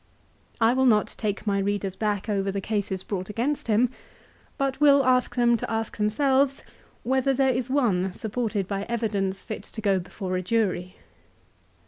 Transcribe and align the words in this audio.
I 0.59 0.73
will 0.73 0.87
not 0.87 1.13
take 1.15 1.45
my 1.45 1.59
readers 1.59 1.95
back 1.95 2.27
over 2.27 2.51
the 2.51 2.59
cases 2.59 3.03
brought 3.03 3.29
against 3.29 3.67
him, 3.67 3.91
but 4.57 4.81
will 4.81 5.05
ask 5.05 5.35
them 5.35 5.55
to 5.57 5.69
ask 5.71 5.95
them 5.97 6.09
selves 6.09 6.63
whether 7.03 7.35
there 7.35 7.53
is 7.53 7.69
one 7.69 8.11
supported 8.11 8.67
by 8.67 8.85
evidence 8.89 9.43
fit 9.43 9.61
to 9.61 9.79
go 9.79 9.99
before 9.99 10.35
a 10.37 10.41
jury. 10.41 10.95